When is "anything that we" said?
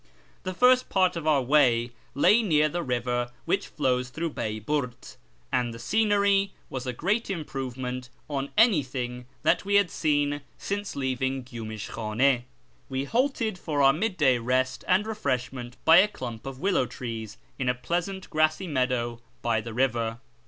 8.57-9.75